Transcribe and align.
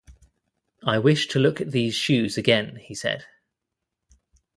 "I 0.83 0.97
wish 0.97 1.27
to 1.27 1.37
look 1.37 1.61
at 1.61 1.69
these 1.69 1.93
shoes 1.93 2.35
again," 2.35 2.77
he 2.77 2.95
said. 2.95 3.25